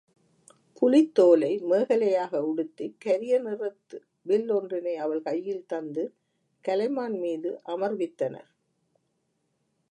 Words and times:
புலித்தோலை 0.77 1.49
மேகலையாக 1.71 2.39
உடுத்திக் 2.41 2.95
கரிய 2.99 3.39
நிறத்து 3.39 3.97
வில் 4.21 4.49
ஒன்றினை 4.49 4.95
அவள் 4.95 5.21
கையில் 5.21 5.65
தந்து 5.65 6.05
கலைமான் 6.65 7.17
மீது 7.19 7.51
அமர்வித்தனர். 7.65 8.49